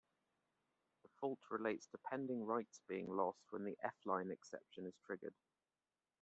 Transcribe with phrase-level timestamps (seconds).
[1.03, 5.35] The fault relates to pending writes being lost when the F-line exception is triggered.